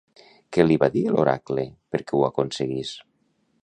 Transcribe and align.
Què 0.55 0.65
li 0.65 0.77
va 0.85 0.89
dir 0.95 1.03
l'oracle 1.17 1.69
perquè 1.97 2.19
ho 2.21 2.27
aconseguís? 2.33 2.99